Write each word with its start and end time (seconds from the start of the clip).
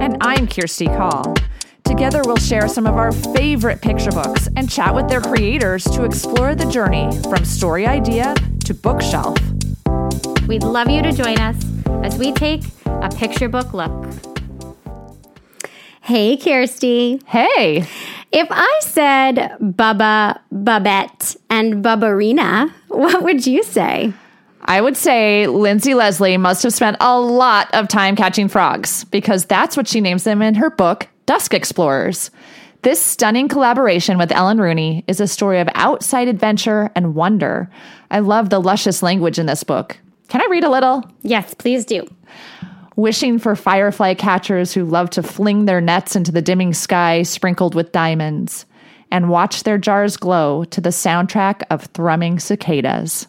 And 0.00 0.16
I'm 0.20 0.46
Kirsty 0.46 0.86
Call. 0.86 1.34
Together, 1.84 2.22
we'll 2.24 2.36
share 2.36 2.68
some 2.68 2.86
of 2.86 2.94
our 2.94 3.10
favorite 3.10 3.82
picture 3.82 4.12
books 4.12 4.48
and 4.56 4.70
chat 4.70 4.94
with 4.94 5.08
their 5.08 5.20
creators 5.20 5.82
to 5.84 6.04
explore 6.04 6.54
the 6.54 6.66
journey 6.70 7.10
from 7.28 7.44
story 7.44 7.84
idea 7.84 8.34
to 8.64 8.74
bookshelf. 8.74 9.36
We'd 10.46 10.62
love 10.62 10.88
you 10.88 11.02
to 11.02 11.10
join 11.10 11.38
us 11.40 11.56
as 12.04 12.16
we 12.16 12.32
take 12.32 12.62
a 12.86 13.08
picture 13.08 13.48
book 13.48 13.74
look. 13.74 14.14
Hey, 16.02 16.36
Kirsty. 16.36 17.20
Hey. 17.26 17.84
If 18.30 18.48
I 18.50 18.80
said 18.82 19.56
Bubba, 19.60 20.38
Babette, 20.52 21.36
and 21.50 21.84
Bubbarina, 21.84 22.70
what 22.88 23.24
would 23.24 23.46
you 23.46 23.64
say? 23.64 24.12
I 24.68 24.82
would 24.82 24.98
say 24.98 25.46
Lindsay 25.46 25.94
Leslie 25.94 26.36
must 26.36 26.62
have 26.62 26.74
spent 26.74 26.98
a 27.00 27.18
lot 27.18 27.70
of 27.72 27.88
time 27.88 28.14
catching 28.14 28.48
frogs 28.48 29.04
because 29.04 29.46
that's 29.46 29.78
what 29.78 29.88
she 29.88 30.02
names 30.02 30.24
them 30.24 30.42
in 30.42 30.54
her 30.56 30.68
book, 30.68 31.08
Dusk 31.24 31.54
Explorers. 31.54 32.30
This 32.82 33.00
stunning 33.00 33.48
collaboration 33.48 34.18
with 34.18 34.30
Ellen 34.30 34.60
Rooney 34.60 35.04
is 35.08 35.22
a 35.22 35.26
story 35.26 35.58
of 35.60 35.70
outside 35.74 36.28
adventure 36.28 36.90
and 36.94 37.14
wonder. 37.14 37.70
I 38.10 38.18
love 38.18 38.50
the 38.50 38.60
luscious 38.60 39.02
language 39.02 39.38
in 39.38 39.46
this 39.46 39.64
book. 39.64 39.96
Can 40.28 40.42
I 40.42 40.48
read 40.50 40.64
a 40.64 40.70
little? 40.70 41.02
Yes, 41.22 41.54
please 41.54 41.86
do. 41.86 42.06
Wishing 42.94 43.38
for 43.38 43.56
firefly 43.56 44.12
catchers 44.12 44.74
who 44.74 44.84
love 44.84 45.08
to 45.10 45.22
fling 45.22 45.64
their 45.64 45.80
nets 45.80 46.14
into 46.14 46.30
the 46.30 46.42
dimming 46.42 46.74
sky 46.74 47.22
sprinkled 47.22 47.74
with 47.74 47.92
diamonds 47.92 48.66
and 49.10 49.30
watch 49.30 49.62
their 49.62 49.78
jars 49.78 50.18
glow 50.18 50.64
to 50.64 50.82
the 50.82 50.90
soundtrack 50.90 51.62
of 51.70 51.86
thrumming 51.94 52.38
cicadas. 52.38 53.28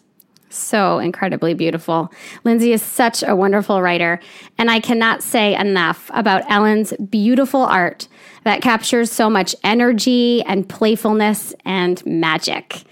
So 0.49 0.99
incredibly 0.99 1.53
beautiful. 1.53 2.11
Lindsay 2.43 2.73
is 2.73 2.81
such 2.81 3.23
a 3.23 3.35
wonderful 3.35 3.81
writer, 3.81 4.19
and 4.57 4.69
I 4.69 4.79
cannot 4.79 5.21
say 5.21 5.55
enough 5.55 6.09
about 6.13 6.49
Ellen's 6.49 6.93
beautiful 6.93 7.61
art 7.61 8.07
that 8.43 8.61
captures 8.61 9.11
so 9.11 9.29
much 9.29 9.55
energy 9.63 10.41
and 10.43 10.67
playfulness 10.67 11.53
and 11.65 12.03
magic. 12.05 12.83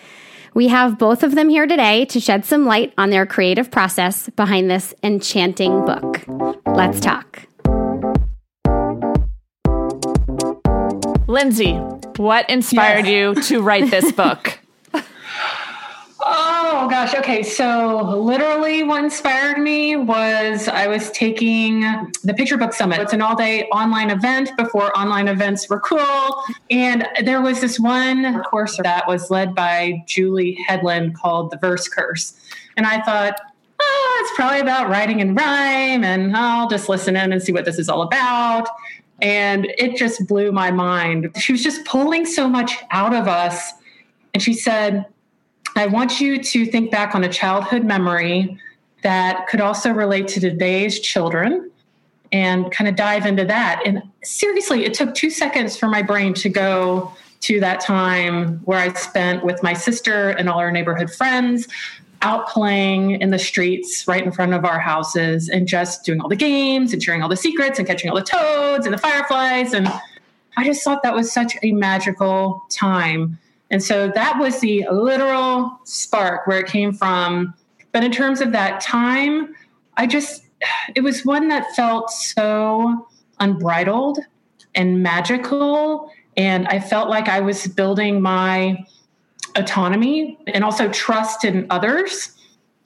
We 0.53 0.69
have 0.69 0.97
both 0.97 1.23
of 1.23 1.35
them 1.35 1.49
here 1.49 1.67
today 1.67 2.05
to 2.05 2.19
shed 2.19 2.45
some 2.45 2.65
light 2.65 2.93
on 2.97 3.09
their 3.09 3.25
creative 3.25 3.69
process 3.69 4.29
behind 4.31 4.69
this 4.69 4.93
enchanting 5.03 5.85
book. 5.85 6.23
Let's 6.65 6.99
talk. 6.99 7.43
Lindsay, 11.27 11.73
what 12.17 12.49
inspired 12.49 13.05
yes. 13.05 13.37
you 13.37 13.43
to 13.43 13.61
write 13.61 13.91
this 13.91 14.11
book? 14.13 14.59
Oh 16.69 16.89
gosh. 16.89 17.15
Okay. 17.15 17.43
So 17.43 18.19
literally 18.19 18.83
what 18.83 19.01
inspired 19.01 19.57
me 19.57 19.95
was 19.95 20.67
I 20.67 20.87
was 20.87 21.09
taking 21.11 21.79
the 22.25 22.33
Picture 22.33 22.57
Book 22.57 22.73
Summit. 22.73 22.99
It's 22.99 23.13
an 23.13 23.21
all 23.21 23.37
day 23.37 23.63
online 23.69 24.09
event 24.09 24.51
before 24.57 24.95
online 24.97 25.29
events 25.29 25.69
were 25.69 25.79
cool. 25.79 26.43
And 26.69 27.07
there 27.23 27.41
was 27.41 27.61
this 27.61 27.79
one 27.79 28.43
course 28.43 28.77
that 28.83 29.07
was 29.07 29.31
led 29.31 29.55
by 29.55 30.03
Julie 30.07 30.57
Hedlund 30.67 31.13
called 31.13 31.51
The 31.51 31.57
Verse 31.57 31.87
Curse. 31.87 32.33
And 32.75 32.85
I 32.85 33.01
thought, 33.01 33.39
oh, 33.79 34.17
it's 34.25 34.35
probably 34.35 34.59
about 34.59 34.89
writing 34.89 35.21
and 35.21 35.37
rhyme. 35.37 36.03
And 36.03 36.35
I'll 36.35 36.67
just 36.67 36.89
listen 36.89 37.15
in 37.15 37.31
and 37.31 37.41
see 37.41 37.53
what 37.53 37.63
this 37.63 37.79
is 37.79 37.87
all 37.87 38.01
about. 38.01 38.67
And 39.21 39.67
it 39.77 39.95
just 39.95 40.27
blew 40.27 40.51
my 40.51 40.71
mind. 40.71 41.31
She 41.39 41.53
was 41.53 41.63
just 41.63 41.85
pulling 41.85 42.25
so 42.25 42.49
much 42.49 42.73
out 42.91 43.15
of 43.15 43.29
us. 43.29 43.71
And 44.33 44.43
she 44.43 44.51
said, 44.51 45.05
I 45.77 45.87
want 45.87 46.19
you 46.19 46.41
to 46.41 46.65
think 46.65 46.91
back 46.91 47.15
on 47.15 47.23
a 47.23 47.29
childhood 47.29 47.83
memory 47.83 48.59
that 49.03 49.47
could 49.47 49.61
also 49.61 49.91
relate 49.91 50.27
to 50.29 50.39
today's 50.39 50.99
children 50.99 51.69
and 52.31 52.71
kind 52.71 52.87
of 52.87 52.95
dive 52.95 53.25
into 53.25 53.45
that. 53.45 53.81
And 53.85 54.01
seriously, 54.23 54.85
it 54.85 54.93
took 54.93 55.13
two 55.13 55.29
seconds 55.29 55.77
for 55.77 55.87
my 55.87 56.01
brain 56.01 56.33
to 56.35 56.49
go 56.49 57.13
to 57.41 57.59
that 57.59 57.79
time 57.79 58.59
where 58.65 58.79
I 58.79 58.91
spent 58.93 59.45
with 59.45 59.61
my 59.61 59.73
sister 59.73 60.31
and 60.31 60.49
all 60.49 60.59
our 60.59 60.71
neighborhood 60.71 61.11
friends 61.11 61.67
out 62.23 62.47
playing 62.47 63.21
in 63.21 63.29
the 63.29 63.37
streets 63.37 64.07
right 64.07 64.23
in 64.23 64.31
front 64.31 64.53
of 64.53 64.65
our 64.65 64.79
houses 64.79 65.47
and 65.47 65.67
just 65.67 66.03
doing 66.03 66.19
all 66.19 66.27
the 66.27 66.35
games 66.35 66.91
and 66.91 67.01
sharing 67.01 67.21
all 67.21 67.29
the 67.29 67.37
secrets 67.37 67.77
and 67.77 67.87
catching 67.87 68.09
all 68.09 68.15
the 68.15 68.23
toads 68.23 68.85
and 68.85 68.93
the 68.93 68.97
fireflies. 68.97 69.73
And 69.73 69.87
I 70.57 70.63
just 70.65 70.83
thought 70.83 71.03
that 71.03 71.13
was 71.13 71.31
such 71.31 71.55
a 71.61 71.71
magical 71.71 72.65
time. 72.71 73.37
And 73.69 73.83
so 73.83 74.09
that 74.13 74.39
was 74.39 74.59
the 74.59 74.85
literal 74.91 75.79
spark 75.83 76.47
where 76.47 76.59
it 76.59 76.67
came 76.67 76.93
from. 76.93 77.53
But 77.91 78.03
in 78.03 78.11
terms 78.11 78.41
of 78.41 78.51
that 78.51 78.81
time, 78.81 79.55
I 79.97 80.07
just, 80.07 80.45
it 80.95 81.01
was 81.01 81.25
one 81.25 81.47
that 81.49 81.75
felt 81.75 82.11
so 82.11 83.07
unbridled 83.39 84.19
and 84.75 85.03
magical. 85.03 86.11
And 86.37 86.67
I 86.67 86.79
felt 86.79 87.09
like 87.09 87.27
I 87.27 87.39
was 87.39 87.67
building 87.67 88.21
my 88.21 88.85
autonomy 89.55 90.37
and 90.47 90.63
also 90.63 90.89
trust 90.89 91.43
in 91.43 91.65
others 91.69 92.31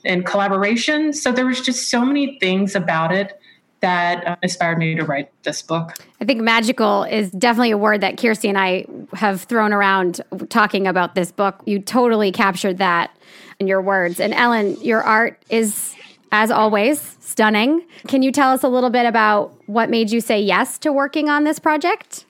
and 0.06 0.26
collaboration. 0.26 1.14
So 1.14 1.32
there 1.32 1.46
was 1.46 1.62
just 1.62 1.90
so 1.90 2.04
many 2.04 2.40
things 2.40 2.76
about 2.76 3.12
it 3.12 3.40
that 3.82 4.26
uh, 4.26 4.36
inspired 4.42 4.78
me 4.78 4.96
to 4.96 5.04
write 5.04 5.32
this 5.44 5.62
book. 5.62 5.98
I 6.20 6.26
think 6.26 6.42
magical 6.42 7.04
is 7.04 7.32
definitely 7.32 7.72
a 7.72 7.78
word 7.78 8.02
that 8.02 8.18
Kirsty 8.18 8.48
and 8.48 8.58
I 8.58 8.86
have 9.14 9.42
thrown 9.44 9.74
around 9.74 10.22
talking 10.50 10.88
about 10.88 11.16
this 11.16 11.32
book. 11.32 11.62
You 11.66 11.80
totally 11.80 12.32
captured 12.32 12.78
that 12.78 13.16
in 13.60 13.68
your 13.68 13.82
words. 13.82 14.20
And 14.20 14.34
Ellen, 14.34 14.80
your 14.82 15.04
art 15.04 15.42
is, 15.50 15.96
as 16.32 16.52
always, 16.52 17.18
stunning. 17.20 17.86
Can 18.08 18.24
you 18.24 18.32
tell 18.32 18.52
us 18.52 18.64
a 18.64 18.68
little 18.68 18.90
bit 18.90 19.06
about 19.06 19.54
what 19.68 19.90
made 19.90 20.12
you 20.12 20.22
say 20.22 20.40
yes 20.40 20.78
to 20.80 20.92
working 20.92 21.30
on 21.30 21.44
this 21.44 21.60
project? 21.60 22.26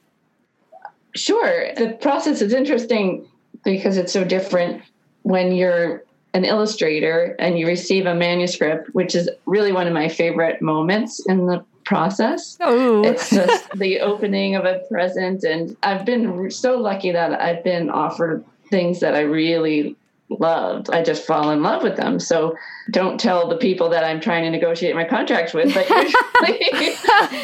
Sure. 1.16 1.74
The 1.76 1.98
process 2.02 2.42
is 2.42 2.54
interesting 2.54 3.28
because 3.64 3.98
it's 3.98 4.14
so 4.14 4.24
different 4.24 4.82
when 5.24 5.54
you're 5.54 6.04
an 6.34 6.46
illustrator 6.46 7.36
and 7.40 7.60
you 7.60 7.68
receive 7.68 8.06
a 8.06 8.16
manuscript, 8.16 8.94
which 8.94 9.16
is 9.16 9.30
really 9.46 9.72
one 9.72 9.88
of 9.88 9.94
my 9.94 10.08
favorite 10.08 10.62
moments 10.62 11.20
in 11.28 11.46
the 11.46 11.64
process. 11.84 12.58
Oh. 12.62 13.04
It's 13.04 13.30
just 13.30 13.70
the 13.72 14.00
opening 14.00 14.56
of 14.56 14.66
a 14.66 14.80
present. 14.90 15.44
And 15.44 15.76
I've 15.84 16.06
been 16.06 16.50
so 16.50 16.78
lucky 16.78 17.12
that 17.12 17.40
I've 17.42 17.64
been 17.64 17.90
offered 17.90 18.46
things 18.70 19.02
that 19.02 19.16
I 19.16 19.22
really 19.22 19.98
loved. 20.40 20.90
I 20.92 21.04
just 21.04 21.26
fall 21.26 21.52
in 21.52 21.62
love 21.62 21.84
with 21.84 21.98
them. 21.98 22.20
So 22.20 22.56
don't 22.90 23.20
tell 23.20 23.48
the 23.48 23.58
people 23.58 23.90
that 23.90 24.04
I'm 24.04 24.20
trying 24.20 24.44
to 24.44 24.50
negotiate 24.50 24.96
my 24.96 25.04
contracts 25.04 25.54
with, 25.54 25.74
but 25.74 25.88
usually, 25.90 26.96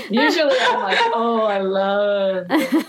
usually 0.24 0.56
I'm 0.62 0.81
like, 0.81 0.98
oh, 1.14 1.44
I 1.44 1.59
love, 1.59 2.46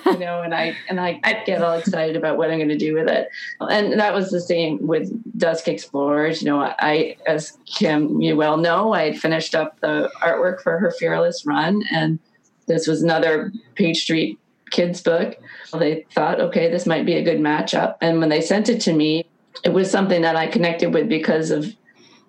you 0.07 0.19
know, 0.19 0.43
and 0.43 0.55
I 0.55 0.77
and 0.89 1.01
I, 1.01 1.21
I 1.25 1.43
get 1.45 1.63
all 1.63 1.77
excited 1.79 2.17
about 2.17 2.39
what 2.39 2.51
I'm 2.51 2.59
going 2.59 2.69
to 2.69 2.79
do 2.79 2.95
with 2.95 3.09
it. 3.09 3.29
And 3.61 3.99
that 3.99 4.15
was 4.15 4.31
the 4.31 4.41
same 4.41 4.87
with 4.87 5.11
Dusk 5.39 5.69
Explorers. 5.69 6.43
You 6.43 6.49
know, 6.51 6.61
I, 6.61 7.17
as 7.27 7.59
Kim, 7.67 8.21
you 8.21 8.37
well 8.37 8.57
know, 8.57 8.93
I 8.93 9.05
had 9.11 9.19
finished 9.19 9.55
up 9.55 9.81
the 9.81 10.11
artwork 10.23 10.61
for 10.61 10.79
her 10.79 10.91
Fearless 10.93 11.45
Run, 11.47 11.83
and 11.93 12.19
this 12.67 12.87
was 12.87 13.03
another 13.03 13.53
Page 13.75 14.03
Street 14.03 14.39
kids 14.71 15.01
book. 15.01 15.37
They 15.73 16.07
thought, 16.15 16.41
okay, 16.41 16.71
this 16.71 16.87
might 16.87 17.07
be 17.07 17.15
a 17.15 17.23
good 17.23 17.39
matchup. 17.39 17.97
And 18.01 18.21
when 18.21 18.29
they 18.29 18.41
sent 18.41 18.69
it 18.69 18.81
to 18.83 18.93
me, 18.93 19.28
it 19.65 19.71
was 19.71 19.91
something 19.91 20.23
that 20.23 20.37
I 20.37 20.47
connected 20.47 20.95
with 20.95 21.09
because 21.09 21.51
of 21.51 21.75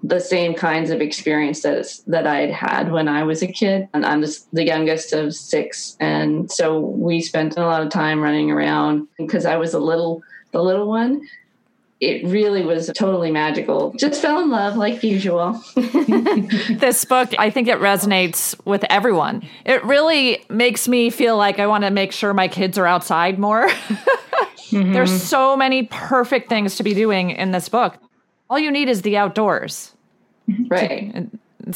the 0.02 0.20
same 0.20 0.54
kinds 0.54 0.92
of 0.92 1.02
experiences 1.02 2.04
that 2.08 2.26
I 2.26 2.40
had 2.40 2.52
had 2.52 2.92
when 2.92 3.08
I 3.08 3.24
was 3.24 3.42
a 3.42 3.48
kid. 3.48 3.90
And 3.94 4.06
I'm 4.06 4.22
the 4.22 4.64
youngest 4.64 5.14
of 5.14 5.36
six, 5.36 5.98
and 6.00 6.52
so 6.52 6.80
we 6.80 7.22
spent 7.22 7.58
a 7.58 7.66
lot 7.66 7.82
of 7.82 7.90
time 7.90 8.22
running 8.22 8.50
around 8.52 9.08
because 9.18 9.46
I 9.46 9.58
was 9.58 9.74
a 9.74 9.80
little 9.80 10.22
the 10.52 10.64
little 10.64 10.88
one. 10.88 11.22
It 12.00 12.26
really 12.26 12.64
was 12.64 12.90
totally 12.96 13.30
magical. 13.30 13.92
Just 13.98 14.22
fell 14.22 14.42
in 14.42 14.50
love 14.50 14.78
like 14.78 15.04
usual. 15.04 15.62
this 15.76 17.04
book, 17.04 17.34
I 17.38 17.50
think 17.50 17.68
it 17.68 17.78
resonates 17.80 18.56
with 18.66 18.86
everyone. 18.90 19.46
It 19.66 19.84
really 19.84 20.46
makes 20.50 20.88
me 20.88 21.10
feel 21.10 21.36
like 21.36 21.60
I 21.60 21.68
want 21.68 21.84
to 21.84 21.90
make 21.90 22.14
sure 22.14 22.34
my 22.34 22.48
kids 22.48 22.78
are 22.78 22.86
outside 22.86 23.38
more. 23.40 23.70
Mm-hmm. 24.72 24.94
There's 24.94 25.24
so 25.24 25.58
many 25.58 25.84
perfect 25.84 26.48
things 26.48 26.76
to 26.76 26.84
be 26.84 26.94
doing 26.94 27.32
in 27.32 27.52
this 27.52 27.70
book. 27.70 27.98
All 28.52 28.60
you 28.60 28.70
need 28.70 28.88
is 28.88 29.02
the 29.02 29.18
outdoors. 29.18 29.96
Right. 30.68 31.28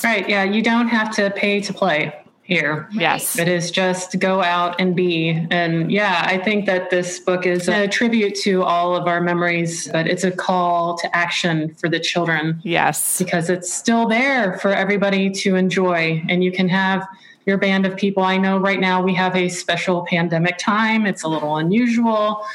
Right. 0.04 0.30
Yeah. 0.30 0.44
You 0.44 0.62
don't 0.62 0.90
have 0.90 1.10
to 1.16 1.31
pay 1.31 1.60
to 1.62 1.74
play 1.74 2.14
here. 2.44 2.90
Yes. 2.92 3.40
It 3.40 3.48
is 3.48 3.72
just 3.72 4.19
go 4.19 4.42
out 4.42 4.80
and 4.80 4.95
be. 4.95 5.30
And 5.50 5.92
yeah, 5.92 6.24
I 6.25 6.38
think 6.38 6.66
that 6.66 6.90
this 6.90 7.19
book 7.19 7.45
is 7.45 7.69
a 7.69 7.88
tribute 7.88 8.36
to 8.42 8.63
all 8.63 8.95
of 8.95 9.07
our 9.07 9.22
memories, 9.22 9.88
but 9.92 10.07
it's 10.07 10.24
a 10.24 10.31
call 10.31 10.98
to 10.98 11.16
action 11.16 11.74
for 11.75 11.90
the 11.90 12.00
children 12.00 12.60
Yes. 12.63 13.18
because 13.18 13.50
it's 13.50 13.74
still 13.74 14.07
there 14.07 14.57
for 14.60 14.74
everybody 14.74 15.30
to 15.31 15.56
enjoy. 15.56 16.22
And 16.30 16.44
you 16.44 16.51
can 16.51 16.68
have 16.69 17.07
your 17.45 17.57
band 17.57 17.86
of 17.86 17.95
people. 17.95 18.24
I 18.24 18.38
know 18.38 18.57
right 18.57 18.80
now 18.80 19.01
we 19.01 19.13
have 19.16 19.36
a 19.36 19.50
special 19.50 20.06
pandemic 20.06 20.57
time, 20.57 21.06
it's 21.06 21.24
a 21.24 21.28
little 21.28 21.57
unusual. 21.57 22.45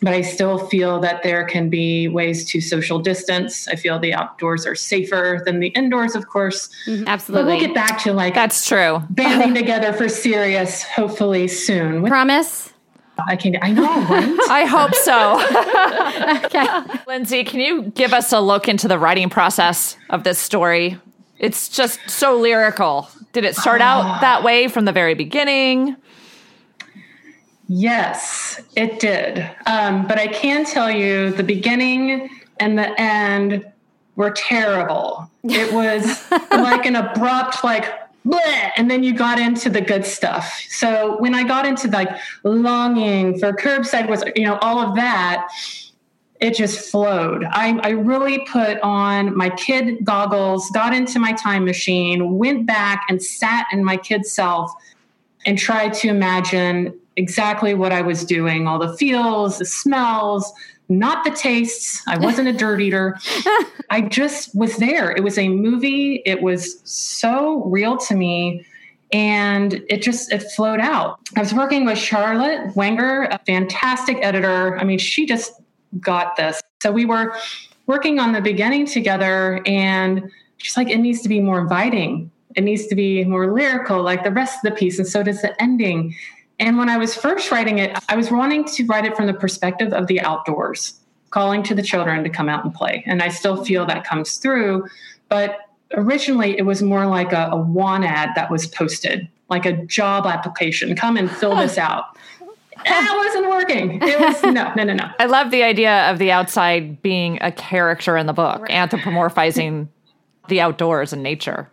But 0.00 0.14
I 0.14 0.20
still 0.20 0.58
feel 0.68 1.00
that 1.00 1.22
there 1.22 1.44
can 1.44 1.68
be 1.68 2.06
ways 2.08 2.44
to 2.50 2.60
social 2.60 2.98
distance. 3.00 3.66
I 3.68 3.74
feel 3.74 3.98
the 3.98 4.14
outdoors 4.14 4.64
are 4.66 4.74
safer 4.74 5.42
than 5.44 5.58
the 5.60 5.68
indoors, 5.68 6.14
of 6.14 6.28
course. 6.28 6.68
Mm-hmm. 6.86 7.04
But 7.04 7.10
Absolutely. 7.10 7.52
we'll 7.52 7.60
get 7.60 7.74
back 7.74 8.02
to 8.04 8.12
like 8.12 8.34
That's 8.34 8.66
true. 8.66 9.02
banding 9.10 9.54
together 9.60 9.92
for 9.92 10.08
serious, 10.08 10.82
hopefully 10.82 11.48
soon. 11.48 12.04
Promise? 12.06 12.72
I 13.26 13.36
can, 13.36 13.56
I 13.60 13.72
know, 13.72 13.84
right? 13.84 14.38
I 14.48 14.64
hope 14.64 14.94
so. 14.94 15.44
Okay. 16.48 16.66
Lindsay, 17.06 17.44
can 17.44 17.60
you 17.60 17.82
give 17.90 18.12
us 18.12 18.32
a 18.32 18.40
look 18.40 18.68
into 18.68 18.88
the 18.88 18.98
writing 18.98 19.28
process 19.28 19.96
of 20.10 20.24
this 20.24 20.38
story? 20.38 20.98
It's 21.38 21.68
just 21.68 22.00
so 22.08 22.38
lyrical. 22.38 23.08
Did 23.32 23.44
it 23.44 23.56
start 23.56 23.80
out 23.80 24.04
ah. 24.04 24.18
that 24.20 24.42
way 24.42 24.68
from 24.68 24.84
the 24.84 24.92
very 24.92 25.14
beginning? 25.14 25.96
Yes, 27.68 28.60
it 28.76 28.98
did. 29.00 29.48
Um, 29.66 30.06
but 30.06 30.18
I 30.18 30.26
can 30.26 30.64
tell 30.64 30.90
you 30.90 31.30
the 31.30 31.42
beginning 31.42 32.30
and 32.58 32.78
the 32.78 33.00
end 33.00 33.64
were 34.16 34.30
terrible. 34.30 35.30
It 35.44 35.72
was 35.72 36.30
like 36.50 36.86
an 36.86 36.96
abrupt, 36.96 37.62
like, 37.62 37.84
bleh, 38.26 38.70
and 38.76 38.90
then 38.90 39.02
you 39.02 39.14
got 39.14 39.38
into 39.38 39.70
the 39.70 39.80
good 39.80 40.04
stuff. 40.04 40.60
So 40.68 41.16
when 41.18 41.34
I 41.34 41.44
got 41.44 41.66
into 41.66 41.88
like 41.88 42.10
longing 42.42 43.38
for 43.38 43.52
curbside 43.52 44.08
was, 44.08 44.24
you 44.34 44.44
know, 44.44 44.58
all 44.58 44.80
of 44.80 44.96
that, 44.96 45.48
it 46.40 46.54
just 46.54 46.90
flowed. 46.90 47.44
I, 47.44 47.78
I 47.82 47.90
really 47.90 48.44
put 48.46 48.80
on 48.80 49.36
my 49.36 49.50
kid 49.50 50.04
goggles, 50.04 50.70
got 50.70 50.94
into 50.94 51.18
my 51.18 51.32
time 51.32 51.64
machine, 51.64 52.38
went 52.38 52.66
back 52.66 53.04
and 53.08 53.22
sat 53.22 53.66
in 53.72 53.84
my 53.84 53.96
kid 53.96 54.24
self 54.24 54.72
and 55.46 55.58
tried 55.58 55.94
to 55.94 56.08
imagine 56.08 56.98
exactly 57.18 57.74
what 57.74 57.92
I 57.92 58.00
was 58.00 58.24
doing 58.24 58.66
all 58.66 58.78
the 58.78 58.96
feels, 58.96 59.58
the 59.58 59.66
smells, 59.66 60.50
not 60.88 61.24
the 61.24 61.30
tastes. 61.30 62.02
I 62.06 62.16
wasn't 62.16 62.48
a 62.48 62.52
dirt 62.52 62.80
eater. 62.80 63.18
I 63.90 64.02
just 64.02 64.54
was 64.54 64.76
there. 64.76 65.10
It 65.10 65.22
was 65.22 65.36
a 65.36 65.48
movie. 65.48 66.22
It 66.24 66.40
was 66.40 66.80
so 66.84 67.64
real 67.64 67.98
to 67.98 68.14
me 68.14 68.64
and 69.12 69.82
it 69.88 70.02
just 70.02 70.32
it 70.32 70.42
flowed 70.52 70.80
out. 70.80 71.18
I 71.36 71.40
was 71.40 71.52
working 71.52 71.84
with 71.84 71.98
Charlotte 71.98 72.74
Wenger, 72.76 73.24
a 73.24 73.38
fantastic 73.46 74.18
editor. 74.22 74.78
I 74.78 74.84
mean, 74.84 74.98
she 74.98 75.26
just 75.26 75.52
got 76.00 76.36
this. 76.36 76.60
So 76.82 76.92
we 76.92 77.04
were 77.04 77.34
working 77.86 78.18
on 78.18 78.32
the 78.32 78.40
beginning 78.40 78.86
together 78.86 79.60
and 79.66 80.30
she's 80.58 80.76
like 80.76 80.90
it 80.90 80.98
needs 80.98 81.22
to 81.22 81.28
be 81.28 81.40
more 81.40 81.60
inviting. 81.60 82.30
It 82.54 82.62
needs 82.62 82.86
to 82.86 82.94
be 82.94 83.24
more 83.24 83.52
lyrical 83.52 84.02
like 84.02 84.24
the 84.24 84.30
rest 84.30 84.64
of 84.64 84.70
the 84.70 84.76
piece 84.76 84.98
and 84.98 85.06
so 85.06 85.22
does 85.22 85.42
the 85.42 85.60
ending. 85.60 86.14
And 86.60 86.76
when 86.76 86.88
I 86.88 86.96
was 86.96 87.14
first 87.14 87.50
writing 87.50 87.78
it, 87.78 87.96
I 88.08 88.16
was 88.16 88.30
wanting 88.30 88.64
to 88.64 88.84
write 88.86 89.04
it 89.04 89.16
from 89.16 89.26
the 89.26 89.34
perspective 89.34 89.92
of 89.92 90.06
the 90.08 90.20
outdoors, 90.20 90.98
calling 91.30 91.62
to 91.64 91.74
the 91.74 91.82
children 91.82 92.24
to 92.24 92.30
come 92.30 92.48
out 92.48 92.64
and 92.64 92.74
play. 92.74 93.04
And 93.06 93.22
I 93.22 93.28
still 93.28 93.64
feel 93.64 93.86
that 93.86 94.04
comes 94.04 94.38
through. 94.38 94.86
But 95.28 95.58
originally, 95.94 96.58
it 96.58 96.62
was 96.62 96.82
more 96.82 97.06
like 97.06 97.32
a, 97.32 97.50
a 97.52 97.56
want 97.56 98.04
ad 98.04 98.30
that 98.34 98.50
was 98.50 98.66
posted, 98.66 99.28
like 99.48 99.66
a 99.66 99.72
job 99.86 100.26
application. 100.26 100.96
Come 100.96 101.16
and 101.16 101.30
fill 101.30 101.54
this 101.56 101.78
out. 101.78 102.16
That 102.84 103.14
wasn't 103.16 103.50
working. 103.50 104.02
It 104.02 104.20
was 104.20 104.42
no, 104.42 104.72
no, 104.74 104.84
no, 104.84 104.94
no. 104.94 105.10
I 105.18 105.26
love 105.26 105.50
the 105.50 105.62
idea 105.62 106.10
of 106.10 106.18
the 106.18 106.30
outside 106.32 107.02
being 107.02 107.38
a 107.40 107.52
character 107.52 108.16
in 108.16 108.26
the 108.26 108.32
book, 108.32 108.68
anthropomorphizing 108.68 109.88
the 110.48 110.60
outdoors 110.60 111.12
and 111.12 111.22
nature. 111.22 111.70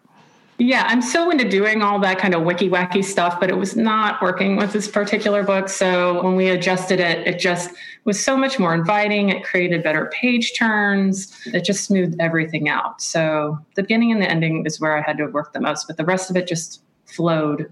Yeah, 0.57 0.85
I'm 0.87 1.01
so 1.01 1.29
into 1.31 1.47
doing 1.49 1.81
all 1.81 1.99
that 1.99 2.17
kind 2.17 2.33
of 2.33 2.43
wiki 2.43 2.69
wacky 2.69 3.03
stuff, 3.03 3.41
but 3.41 3.49
it 3.49 3.57
was 3.57 3.75
not 3.75 4.21
working 4.21 4.55
with 4.55 4.71
this 4.71 4.87
particular 4.87 5.43
book. 5.43 5.67
So 5.67 6.23
when 6.23 6.37
we 6.37 6.47
adjusted 6.47 7.01
it, 7.01 7.27
it 7.27 7.39
just 7.39 7.71
was 8.05 8.23
so 8.23 8.37
much 8.37 8.57
more 8.57 8.73
inviting. 8.73 9.29
It 9.29 9.43
created 9.43 9.83
better 9.83 10.09
page 10.13 10.53
turns. 10.57 11.37
It 11.47 11.65
just 11.65 11.83
smoothed 11.83 12.15
everything 12.21 12.69
out. 12.69 13.01
So 13.01 13.59
the 13.75 13.81
beginning 13.81 14.13
and 14.13 14.21
the 14.21 14.29
ending 14.29 14.65
is 14.65 14.79
where 14.79 14.97
I 14.97 15.01
had 15.01 15.17
to 15.17 15.25
work 15.25 15.51
the 15.51 15.59
most, 15.59 15.87
but 15.87 15.97
the 15.97 16.05
rest 16.05 16.29
of 16.29 16.37
it 16.37 16.47
just 16.47 16.81
flowed. 17.05 17.69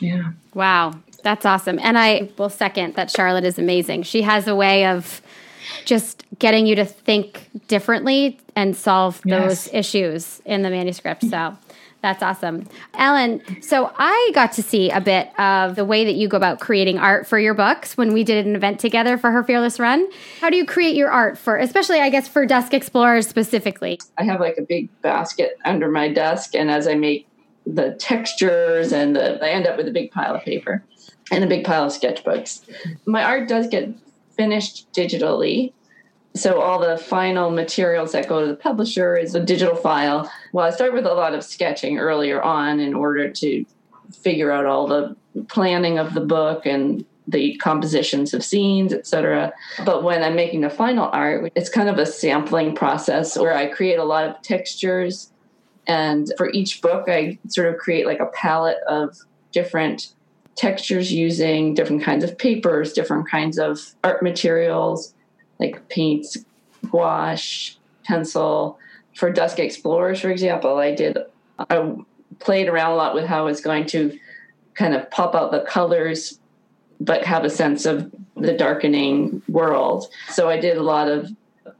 Yeah. 0.00 0.32
Wow. 0.54 0.94
That's 1.22 1.46
awesome. 1.46 1.78
And 1.80 1.96
I 1.96 2.30
will 2.36 2.48
second 2.50 2.94
that 2.96 3.10
Charlotte 3.12 3.44
is 3.44 3.58
amazing. 3.60 4.02
She 4.04 4.22
has 4.22 4.48
a 4.48 4.56
way 4.56 4.86
of 4.86 5.22
just 5.84 6.24
getting 6.38 6.66
you 6.66 6.74
to 6.76 6.84
think 6.84 7.48
differently 7.68 8.38
and 8.56 8.76
solve 8.76 9.20
those 9.24 9.66
Yes. 9.66 9.70
issues 9.72 10.42
in 10.44 10.62
the 10.62 10.70
manuscript. 10.70 11.24
So 11.24 11.56
that's 12.00 12.22
awesome. 12.22 12.68
Ellen, 12.94 13.42
so 13.62 13.92
I 13.96 14.30
got 14.34 14.52
to 14.52 14.62
see 14.62 14.90
a 14.90 15.00
bit 15.00 15.28
of 15.38 15.74
the 15.74 15.84
way 15.84 16.04
that 16.04 16.14
you 16.14 16.28
go 16.28 16.36
about 16.36 16.60
creating 16.60 16.98
art 16.98 17.26
for 17.26 17.38
your 17.38 17.54
books 17.54 17.96
when 17.96 18.12
we 18.12 18.22
did 18.22 18.46
an 18.46 18.54
event 18.54 18.78
together 18.78 19.18
for 19.18 19.30
her 19.30 19.42
Fearless 19.42 19.80
Run. 19.80 20.08
How 20.40 20.48
do 20.50 20.56
you 20.56 20.64
create 20.64 20.94
your 20.94 21.10
art 21.10 21.36
for, 21.36 21.56
especially, 21.56 22.00
I 22.00 22.10
guess, 22.10 22.28
for 22.28 22.46
Dusk 22.46 22.72
Explorers 22.72 23.26
specifically? 23.26 23.98
I 24.16 24.22
have 24.22 24.40
like 24.40 24.56
a 24.58 24.62
big 24.62 24.88
basket 25.02 25.58
under 25.64 25.90
my 25.90 26.12
desk, 26.12 26.54
and 26.54 26.70
as 26.70 26.86
I 26.86 26.94
make 26.94 27.26
the 27.66 27.94
textures 27.94 28.92
and 28.92 29.16
the, 29.16 29.44
I 29.44 29.50
end 29.50 29.66
up 29.66 29.76
with 29.76 29.88
a 29.88 29.92
big 29.92 30.10
pile 30.10 30.34
of 30.34 30.42
paper 30.42 30.84
and 31.30 31.44
a 31.44 31.46
big 31.46 31.64
pile 31.64 31.84
of 31.84 31.92
sketchbooks. 31.92 32.62
My 33.06 33.22
art 33.22 33.48
does 33.48 33.66
get 33.66 33.92
finished 34.36 34.90
digitally. 34.92 35.72
So 36.38 36.60
all 36.60 36.78
the 36.78 36.96
final 36.96 37.50
materials 37.50 38.12
that 38.12 38.28
go 38.28 38.40
to 38.40 38.46
the 38.46 38.56
publisher 38.56 39.16
is 39.16 39.34
a 39.34 39.40
digital 39.40 39.74
file. 39.74 40.30
Well, 40.52 40.66
I 40.66 40.70
start 40.70 40.92
with 40.92 41.04
a 41.04 41.14
lot 41.14 41.34
of 41.34 41.42
sketching 41.42 41.98
earlier 41.98 42.40
on 42.40 42.78
in 42.78 42.94
order 42.94 43.28
to 43.30 43.64
figure 44.12 44.52
out 44.52 44.64
all 44.64 44.86
the 44.86 45.16
planning 45.48 45.98
of 45.98 46.14
the 46.14 46.20
book 46.20 46.64
and 46.64 47.04
the 47.26 47.56
compositions 47.56 48.32
of 48.32 48.44
scenes, 48.44 48.92
etc. 48.92 49.52
But 49.84 50.02
when 50.02 50.22
I'm 50.22 50.36
making 50.36 50.62
the 50.62 50.70
final 50.70 51.10
art, 51.12 51.52
it's 51.54 51.68
kind 51.68 51.88
of 51.88 51.98
a 51.98 52.06
sampling 52.06 52.74
process 52.74 53.36
where 53.36 53.54
I 53.54 53.66
create 53.66 53.98
a 53.98 54.04
lot 54.04 54.28
of 54.28 54.40
textures. 54.42 55.30
And 55.86 56.32
for 56.38 56.50
each 56.50 56.80
book, 56.80 57.08
I 57.08 57.38
sort 57.48 57.68
of 57.68 57.78
create 57.78 58.06
like 58.06 58.20
a 58.20 58.26
palette 58.26 58.78
of 58.88 59.18
different 59.52 60.14
textures 60.54 61.12
using 61.12 61.74
different 61.74 62.02
kinds 62.02 62.24
of 62.24 62.38
papers, 62.38 62.92
different 62.92 63.28
kinds 63.28 63.58
of 63.58 63.80
art 64.04 64.22
materials 64.22 65.14
like 65.60 65.88
paints, 65.88 66.36
gouache, 66.90 67.76
pencil. 68.04 68.78
For 69.14 69.32
Dusk 69.32 69.58
Explorers, 69.58 70.20
for 70.20 70.30
example, 70.30 70.78
I 70.78 70.94
did, 70.94 71.18
I 71.58 71.96
played 72.38 72.68
around 72.68 72.92
a 72.92 72.96
lot 72.96 73.14
with 73.14 73.26
how 73.26 73.40
I 73.40 73.42
was 73.42 73.60
going 73.60 73.86
to 73.86 74.16
kind 74.74 74.94
of 74.94 75.10
pop 75.10 75.34
out 75.34 75.50
the 75.50 75.62
colors, 75.62 76.38
but 77.00 77.24
have 77.24 77.44
a 77.44 77.50
sense 77.50 77.84
of 77.84 78.12
the 78.36 78.56
darkening 78.56 79.42
world. 79.48 80.06
So 80.28 80.48
I 80.48 80.60
did 80.60 80.76
a 80.76 80.82
lot 80.82 81.08
of 81.08 81.30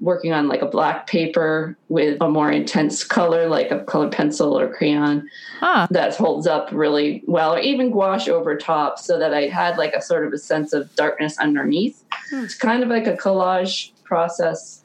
working 0.00 0.32
on 0.32 0.48
like 0.48 0.62
a 0.62 0.66
black 0.66 1.06
paper 1.06 1.76
with 1.88 2.20
a 2.20 2.28
more 2.28 2.50
intense 2.50 3.04
color, 3.04 3.48
like 3.48 3.70
a 3.70 3.84
colored 3.84 4.12
pencil 4.12 4.58
or 4.58 4.72
crayon 4.72 5.28
Huh. 5.60 5.88
that 5.90 6.14
holds 6.14 6.46
up 6.46 6.68
really 6.72 7.22
well, 7.26 7.54
or 7.54 7.58
even 7.58 7.90
gouache 7.90 8.30
over 8.30 8.56
top, 8.56 8.98
so 8.98 9.18
that 9.18 9.34
I 9.34 9.46
had 9.46 9.76
like 9.76 9.94
a 9.94 10.02
sort 10.02 10.26
of 10.26 10.32
a 10.32 10.38
sense 10.38 10.72
of 10.72 10.94
darkness 10.94 11.38
underneath. 11.38 12.04
It's 12.32 12.54
kind 12.54 12.82
of 12.82 12.88
like 12.88 13.06
a 13.06 13.16
collage 13.16 13.92
process 14.04 14.82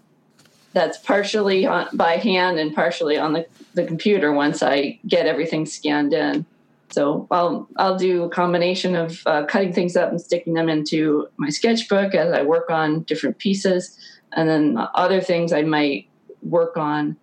that's 0.73 0.97
partially 0.97 1.65
on, 1.65 1.87
by 1.93 2.17
hand 2.17 2.59
and 2.59 2.73
partially 2.73 3.17
on 3.17 3.33
the, 3.33 3.45
the 3.73 3.85
computer 3.85 4.33
once 4.33 4.63
I 4.63 4.99
get 5.07 5.27
everything 5.27 5.65
scanned 5.65 6.13
in. 6.13 6.45
So 6.91 7.27
I'll 7.31 7.67
I'll 7.77 7.97
do 7.97 8.23
a 8.23 8.29
combination 8.29 8.95
of 8.95 9.21
uh, 9.25 9.45
cutting 9.45 9.73
things 9.73 9.95
up 9.95 10.11
and 10.11 10.21
sticking 10.21 10.53
them 10.53 10.69
into 10.69 11.27
my 11.37 11.49
sketchbook 11.49 12.13
as 12.13 12.31
I 12.31 12.43
work 12.43 12.69
on 12.69 13.01
different 13.03 13.39
pieces, 13.39 13.97
and 14.33 14.47
then 14.47 14.77
other 14.93 15.19
things 15.19 15.53
I 15.53 15.63
might 15.63 16.07
work 16.43 16.77
on 16.77 17.17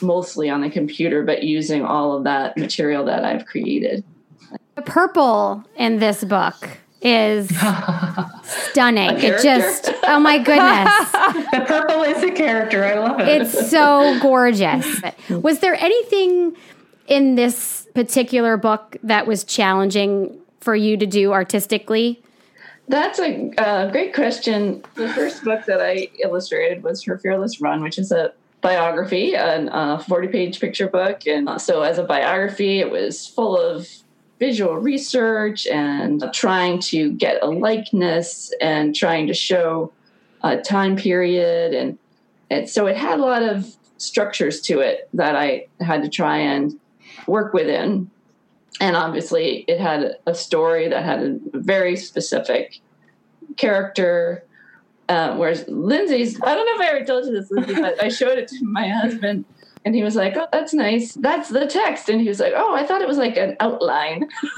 mostly 0.00 0.50
on 0.50 0.62
the 0.62 0.70
computer, 0.70 1.22
but 1.22 1.44
using 1.44 1.84
all 1.84 2.16
of 2.16 2.24
that 2.24 2.56
material 2.56 3.04
that 3.04 3.24
I've 3.24 3.46
created. 3.46 4.02
The 4.74 4.82
purple 4.82 5.62
in 5.76 6.00
this 6.00 6.24
book 6.24 6.78
is 7.04 7.48
stunning. 8.42 9.10
It 9.18 9.42
just, 9.42 9.90
oh 10.04 10.18
my 10.18 10.38
goodness. 10.38 10.90
The 11.54 11.64
purple 11.66 12.02
is 12.02 12.22
a 12.22 12.30
character. 12.30 12.84
I 12.84 12.98
love 12.98 13.20
it. 13.20 13.28
It's 13.28 13.70
so 13.70 14.18
gorgeous. 14.20 15.00
Was 15.28 15.60
there 15.60 15.74
anything 15.74 16.56
in 17.06 17.34
this 17.34 17.86
particular 17.94 18.56
book 18.56 18.96
that 19.02 19.26
was 19.26 19.44
challenging 19.44 20.36
for 20.60 20.74
you 20.74 20.96
to 20.96 21.06
do 21.06 21.32
artistically? 21.32 22.22
That's 22.88 23.18
a 23.18 23.50
uh, 23.58 23.90
great 23.90 24.14
question. 24.14 24.84
The 24.94 25.08
first 25.10 25.44
book 25.44 25.64
that 25.66 25.80
I 25.80 26.08
illustrated 26.22 26.82
was 26.82 27.02
her 27.04 27.18
Fearless 27.18 27.60
Run, 27.60 27.82
which 27.82 27.98
is 27.98 28.10
a 28.10 28.32
biography, 28.60 29.34
a 29.34 30.02
40 30.06 30.28
page 30.28 30.60
picture 30.60 30.88
book. 30.88 31.26
And 31.26 31.60
so, 31.60 31.82
as 31.82 31.98
a 31.98 32.04
biography, 32.04 32.80
it 32.80 32.90
was 32.90 33.26
full 33.26 33.56
of 33.56 33.88
visual 34.38 34.76
research 34.76 35.66
and 35.66 36.24
trying 36.32 36.80
to 36.80 37.12
get 37.12 37.42
a 37.42 37.46
likeness 37.46 38.52
and 38.60 38.94
trying 38.94 39.26
to 39.26 39.34
show 39.34 39.92
a 40.42 40.56
time 40.58 40.96
period. 40.96 41.74
And, 41.74 41.98
and 42.50 42.68
so, 42.68 42.86
it 42.86 42.96
had 42.96 43.20
a 43.20 43.24
lot 43.24 43.42
of 43.42 43.74
structures 43.96 44.60
to 44.62 44.80
it 44.80 45.08
that 45.14 45.36
I 45.36 45.66
had 45.80 46.02
to 46.02 46.08
try 46.08 46.38
and 46.38 46.78
work 47.26 47.54
within. 47.54 48.10
And 48.80 48.96
obviously, 48.96 49.64
it 49.68 49.80
had 49.80 50.16
a 50.26 50.34
story 50.34 50.88
that 50.88 51.04
had 51.04 51.20
a 51.20 51.38
very 51.54 51.96
specific 51.96 52.80
character 53.56 54.44
uh, 55.08 55.36
whereas 55.36 55.66
Lindsay's, 55.68 56.40
I 56.42 56.54
don't 56.54 56.66
know 56.66 56.84
if 56.84 56.90
I 56.90 56.96
ever 56.96 57.04
told 57.04 57.26
you 57.26 57.32
this, 57.32 57.50
Lindsay, 57.50 57.74
but 57.74 58.02
I 58.02 58.08
showed 58.08 58.38
it 58.38 58.48
to 58.48 58.64
my 58.64 58.88
husband 58.88 59.44
and 59.84 59.94
he 59.94 60.02
was 60.02 60.16
like, 60.16 60.34
"Oh, 60.36 60.46
that's 60.50 60.72
nice. 60.72 61.12
That's 61.14 61.50
the 61.50 61.66
text." 61.66 62.08
And 62.08 62.20
he 62.20 62.28
was 62.28 62.40
like, 62.40 62.54
"Oh, 62.56 62.74
I 62.74 62.84
thought 62.84 63.02
it 63.02 63.08
was 63.08 63.18
like 63.18 63.36
an 63.36 63.56
outline." 63.60 64.20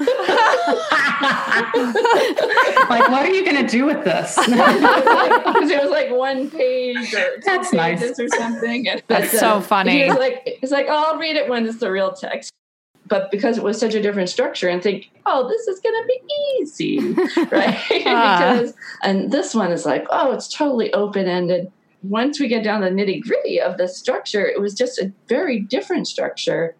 like, 2.89 3.09
what 3.09 3.25
are 3.25 3.29
you 3.29 3.43
going 3.43 3.65
to 3.65 3.67
do 3.67 3.85
with 3.85 4.03
this? 4.03 4.37
Because 5.47 5.71
it, 5.71 5.77
it, 5.77 5.81
was 5.81 5.91
like 5.91 6.11
one 6.11 6.49
page 6.49 7.13
or 7.13 7.41
that's 7.43 7.73
nice 7.73 8.19
or 8.19 8.27
something. 8.29 8.87
And, 8.87 9.01
that's 9.07 9.31
but, 9.31 9.39
so 9.39 9.49
uh, 9.49 9.61
funny. 9.61 10.03
He 10.03 10.09
was 10.09 10.17
like, 10.17 10.41
"It's 10.45 10.71
like, 10.71 10.87
oh, 10.89 11.11
I'll 11.13 11.19
read 11.19 11.35
it 11.35 11.49
when 11.49 11.65
it's 11.65 11.79
the 11.79 11.91
real 11.91 12.13
text." 12.13 12.51
but 13.07 13.31
because 13.31 13.57
it 13.57 13.63
was 13.63 13.79
such 13.79 13.93
a 13.93 14.01
different 14.01 14.29
structure 14.29 14.67
and 14.67 14.83
think 14.83 15.09
oh 15.25 15.47
this 15.47 15.67
is 15.67 15.79
going 15.79 15.95
to 15.95 16.07
be 16.07 16.33
easy 16.59 16.99
right 17.51 18.05
uh. 18.05 18.37
because 18.37 18.73
and 19.03 19.31
this 19.31 19.55
one 19.55 19.71
is 19.71 19.85
like 19.85 20.05
oh 20.09 20.31
it's 20.31 20.47
totally 20.47 20.93
open 20.93 21.27
ended 21.27 21.71
once 22.03 22.39
we 22.39 22.47
get 22.47 22.63
down 22.63 22.81
the 22.81 22.89
nitty 22.89 23.21
gritty 23.21 23.59
of 23.59 23.77
the 23.77 23.87
structure 23.87 24.45
it 24.45 24.61
was 24.61 24.73
just 24.73 24.99
a 24.99 25.11
very 25.27 25.59
different 25.59 26.07
structure. 26.07 26.75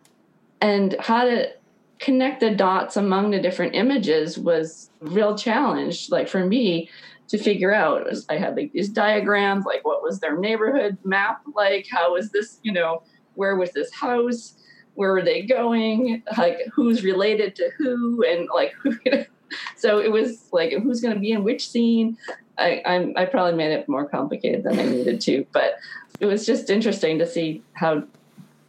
And 0.62 0.96
how 1.00 1.26
to 1.26 1.52
connect 2.00 2.40
the 2.40 2.54
dots 2.54 2.96
among 2.96 3.32
the 3.32 3.40
different 3.40 3.76
images 3.76 4.38
was 4.38 4.92
a 5.02 5.10
real 5.10 5.38
challenge 5.38 6.10
like 6.10 6.28
for 6.28 6.46
me 6.46 6.90
to 7.28 7.38
figure 7.38 7.74
out. 7.74 8.08
I 8.30 8.38
had 8.38 8.56
like 8.56 8.72
these 8.72 8.90
diagrams 8.90 9.66
like 9.66 9.86
what 9.86 10.04
was 10.04 10.20
their 10.20 10.38
neighborhood 10.38 10.98
map 11.04 11.42
like? 11.56 11.88
How 11.92 12.14
was 12.14 12.32
this 12.32 12.60
you 12.64 12.72
know 12.72 13.04
where 13.36 13.56
was 13.56 13.72
this 13.72 13.94
house? 13.94 14.56
Where 14.96 15.12
were 15.12 15.24
they 15.24 15.44
going, 15.44 16.24
like 16.38 16.60
who's 16.74 17.04
related 17.04 17.56
to 17.58 17.70
who, 17.78 18.24
and 18.24 18.48
like 18.54 18.74
so 19.76 20.00
it 20.00 20.12
was 20.12 20.50
like 20.52 20.74
who's 20.74 21.02
going 21.02 21.14
to 21.14 21.20
be 21.20 21.32
in 21.32 21.44
which 21.44 21.70
scene. 21.70 22.18
I, 22.58 22.82
I'm, 22.86 23.14
I 23.16 23.26
probably 23.26 23.56
made 23.56 23.72
it 23.72 23.88
more 23.88 24.08
complicated 24.08 24.64
than 24.64 24.80
I 24.80 24.86
needed 24.86 25.22
to, 25.22 25.46
but 25.52 25.76
it 26.20 26.26
was 26.26 26.46
just 26.46 26.70
interesting 26.70 27.20
to 27.20 27.28
see 27.28 27.64
how, 27.74 28.04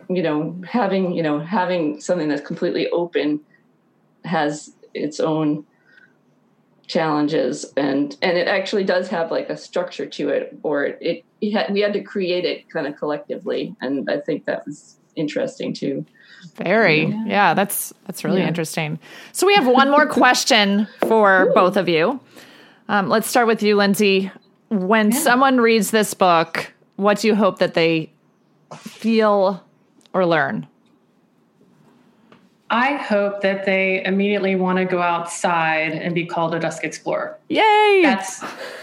you 0.09 0.23
know, 0.23 0.57
having 0.67 1.13
you 1.13 1.23
know 1.23 1.41
having 1.41 2.01
something 2.01 2.29
that's 2.29 2.47
completely 2.47 2.89
open 2.91 3.41
has 4.25 4.73
its 4.95 5.21
own 5.21 5.65
challenges 6.87 7.67
and 7.77 8.17
and 8.23 8.39
it 8.39 8.49
actually 8.49 8.85
does 8.85 9.09
have 9.09 9.31
like 9.31 9.51
a 9.51 9.57
structure 9.57 10.07
to 10.07 10.31
it 10.31 10.59
or 10.63 10.87
it, 10.87 11.23
it 11.43 11.51
had, 11.53 11.71
we 11.71 11.81
had 11.81 11.93
to 11.93 12.01
create 12.01 12.47
it 12.47 12.69
kind 12.71 12.87
of 12.87 12.97
collectively 12.97 13.77
and 13.83 14.09
i 14.09 14.19
think 14.19 14.47
that 14.47 14.65
was 14.65 14.97
interesting 15.15 15.75
too 15.75 16.07
very. 16.57 17.07
Yeah. 17.07 17.25
yeah, 17.27 17.55
that's 17.55 17.93
that's 18.07 18.25
really 18.25 18.41
yeah. 18.41 18.49
interesting. 18.49 18.99
So 19.33 19.47
we 19.47 19.55
have 19.55 19.67
one 19.67 19.91
more 19.91 20.07
question 20.23 20.87
for 21.07 21.51
both 21.55 21.77
of 21.77 21.89
you. 21.89 22.21
Um, 22.89 23.09
let's 23.09 23.29
start 23.29 23.47
with 23.47 23.63
you, 23.63 23.77
Lindsay. 23.77 24.31
When 24.69 25.11
yeah. 25.11 25.19
someone 25.19 25.59
reads 25.61 25.91
this 25.91 26.15
book, 26.15 26.73
what 26.97 27.21
do 27.21 27.29
you 27.29 27.35
hope 27.35 27.59
that 27.59 27.75
they 27.75 28.13
feel 28.77 29.63
or 30.13 30.27
learn? 30.27 30.67
I 32.71 32.97
hope 32.97 33.41
that 33.43 33.65
they 33.65 34.05
immediately 34.05 34.55
want 34.55 34.79
to 34.79 34.85
go 34.85 35.01
outside 35.01 35.93
and 35.93 36.15
be 36.15 36.27
called 36.27 36.55
a 36.55 36.61
dusk 36.61 36.85
explorer. 36.85 37.39
Yay! 37.49 38.01
That's 38.03 38.43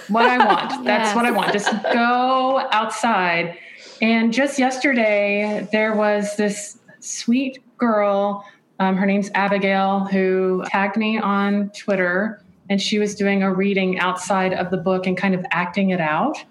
what 0.10 0.26
I 0.26 0.44
want. 0.44 0.70
That's 0.86 1.10
yes. 1.10 1.16
what 1.16 1.26
I 1.26 1.32
want. 1.32 1.54
Just 1.54 1.72
go 1.94 2.68
outside. 2.72 3.58
And 4.02 4.34
just 4.34 4.58
yesterday, 4.58 5.68
there 5.72 5.94
was 5.96 6.36
this 6.36 6.80
sweet 7.00 7.60
girl. 7.78 8.46
Um, 8.80 8.98
her 8.98 9.06
name's 9.06 9.30
Abigail, 9.36 10.02
who 10.06 10.64
tagged 10.68 10.98
me 10.98 11.20
on 11.20 11.70
Twitter, 11.70 12.42
and 12.70 12.82
she 12.82 13.00
was 13.00 13.16
doing 13.16 13.44
a 13.44 13.54
reading 13.54 14.00
outside 14.00 14.54
of 14.54 14.72
the 14.72 14.78
book 14.78 15.06
and 15.06 15.18
kind 15.18 15.36
of 15.36 15.46
acting 15.52 15.90
it 15.92 16.02
out 16.02 16.44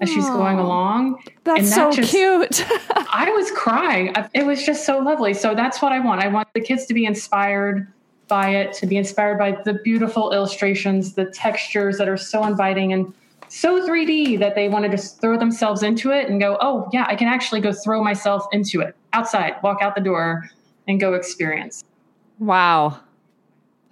as 0.00 0.08
she's 0.08 0.26
going 0.26 0.58
along. 0.58 1.22
That's 1.44 1.68
that 1.70 1.74
so 1.74 1.92
just, 1.92 2.10
cute. 2.10 2.64
I 2.90 3.30
was 3.30 3.50
crying. 3.50 4.14
It 4.32 4.46
was 4.46 4.64
just 4.64 4.86
so 4.86 4.98
lovely. 4.98 5.34
So 5.34 5.54
that's 5.54 5.82
what 5.82 5.92
I 5.92 6.00
want. 6.00 6.22
I 6.22 6.28
want 6.28 6.48
the 6.54 6.60
kids 6.60 6.86
to 6.86 6.94
be 6.94 7.04
inspired 7.04 7.86
by 8.26 8.50
it, 8.50 8.72
to 8.74 8.86
be 8.86 8.96
inspired 8.96 9.38
by 9.38 9.58
the 9.64 9.74
beautiful 9.84 10.32
illustrations, 10.32 11.14
the 11.14 11.26
textures 11.26 11.98
that 11.98 12.08
are 12.08 12.16
so 12.16 12.44
inviting 12.44 12.92
and 12.92 13.12
so 13.48 13.86
3D 13.86 14.38
that 14.38 14.54
they 14.54 14.68
want 14.68 14.84
to 14.84 14.90
just 14.90 15.20
throw 15.20 15.36
themselves 15.36 15.82
into 15.82 16.12
it 16.12 16.30
and 16.30 16.40
go, 16.40 16.56
oh, 16.60 16.88
yeah, 16.92 17.04
I 17.08 17.16
can 17.16 17.26
actually 17.26 17.60
go 17.60 17.72
throw 17.72 18.02
myself 18.02 18.46
into 18.52 18.80
it 18.80 18.94
outside, 19.12 19.56
walk 19.62 19.82
out 19.82 19.96
the 19.96 20.00
door, 20.00 20.48
and 20.86 21.00
go 21.00 21.14
experience. 21.14 21.84
Wow. 22.38 23.00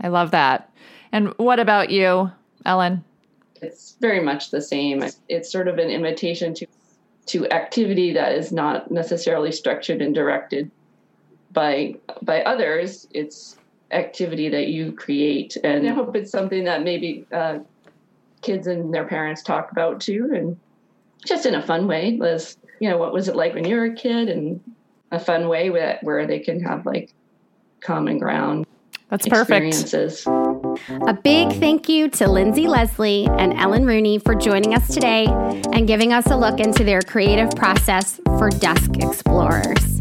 I 0.01 0.09
love 0.09 0.31
that. 0.31 0.73
And 1.13 1.29
what 1.37 1.59
about 1.59 1.91
you, 1.91 2.31
Ellen? 2.65 3.05
It's 3.61 3.97
very 4.01 4.21
much 4.21 4.51
the 4.51 4.61
same. 4.61 5.05
It's 5.29 5.51
sort 5.51 5.69
of 5.69 5.79
an 5.79 5.91
invitation 5.91 6.55
to 6.55 6.67
to 7.27 7.47
activity 7.53 8.15
that 8.15 8.33
is 8.33 8.53
not 8.53 8.91
necessarily 8.91 9.53
structured 9.53 10.01
and 10.01 10.15
directed 10.15 10.71
by 11.53 11.97
by 12.23 12.43
others. 12.43 13.07
It's 13.13 13.57
activity 13.91 14.49
that 14.51 14.69
you 14.69 14.93
create, 14.93 15.57
and 15.65 15.89
I 15.89 15.93
hope 15.93 16.15
it's 16.15 16.31
something 16.31 16.65
that 16.65 16.83
maybe 16.85 17.27
uh, 17.33 17.59
kids 18.43 18.67
and 18.67 18.95
their 18.95 19.07
parents 19.07 19.43
talk 19.43 19.73
about 19.73 20.01
too, 20.01 20.31
and 20.33 20.59
just 21.27 21.47
in 21.47 21.55
a 21.55 21.63
fun 21.63 21.89
way. 21.89 22.17
Liz, 22.19 22.57
you 22.81 22.89
know, 22.89 22.99
what 22.99 23.13
was 23.13 23.29
it 23.29 23.35
like 23.35 23.55
when 23.55 23.67
you 23.67 23.77
were 23.77 23.87
a 23.87 23.95
kid, 23.95 24.29
and 24.29 24.61
a 25.11 25.19
fun 25.19 25.49
way 25.49 25.71
where, 25.71 25.99
where 26.03 26.27
they 26.27 26.39
can 26.39 26.63
have 26.63 26.87
like 26.87 27.13
common 27.81 28.19
ground. 28.19 28.67
That's 29.09 29.27
perfect. 29.27 29.75
A 31.07 31.13
big 31.13 31.53
thank 31.59 31.89
you 31.89 32.09
to 32.11 32.29
Lindsay 32.29 32.67
Leslie 32.67 33.27
and 33.27 33.55
Ellen 33.55 33.87
Rooney 33.87 34.19
for 34.19 34.35
joining 34.35 34.75
us 34.75 34.93
today 34.93 35.27
and 35.73 35.87
giving 35.87 36.13
us 36.13 36.27
a 36.27 36.37
look 36.37 36.61
into 36.61 36.85
their 36.85 37.03
creative 37.03 37.51
process 37.53 38.21
for 38.39 38.51
Dusk 38.51 38.97
Explorers. 38.97 39.99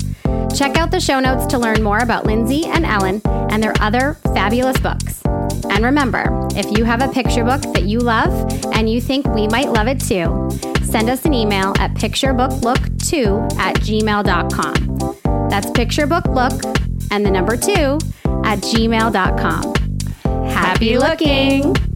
Check 0.56 0.78
out 0.78 0.92
the 0.92 1.00
show 1.00 1.20
notes 1.20 1.46
to 1.48 1.58
learn 1.58 1.84
more 1.84 2.00
about 2.00 2.26
Lindsay 2.26 2.66
and 2.66 2.86
Ellen 2.86 3.22
and 3.26 3.62
their 3.62 3.74
other 3.80 4.16
fabulous 4.34 4.78
books. 4.80 5.22
And 5.70 5.84
remember, 5.84 6.48
if 6.56 6.78
you 6.78 6.84
have 6.86 7.02
a 7.02 7.08
picture 7.10 7.44
book 7.44 7.62
that 7.74 7.84
you 7.84 8.00
love 8.00 8.32
and 8.74 8.90
you 8.90 9.00
think 9.02 9.28
we 9.28 9.48
might 9.48 9.70
love 9.70 9.88
it 9.88 10.00
too, 10.00 10.50
send 10.84 11.10
us 11.10 11.26
an 11.26 11.34
email 11.34 11.74
at 11.80 11.94
picturebooklook2 11.94 13.58
at 13.58 13.76
gmail.com. 13.76 15.50
That's 15.50 15.68
picturebooklook 15.68 17.12
and 17.12 17.26
the 17.26 17.32
number 17.32 17.56
two 17.56 18.00
at 18.44 18.60
gmail.com. 18.60 19.87
Happy 20.50 20.98
looking! 20.98 21.87